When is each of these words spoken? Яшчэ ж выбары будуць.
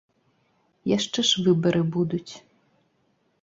Яшчэ 0.97 1.19
ж 1.31 1.43
выбары 1.49 1.81
будуць. 1.97 2.27